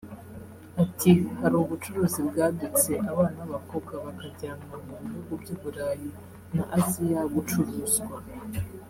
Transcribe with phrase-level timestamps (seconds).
[0.83, 6.09] Ati “Hari ubucuruzi bwadutse abana b’abakobwa bakajyanwa mu bihugu by’uburayi
[6.55, 8.15] na Asiya gucuruzwa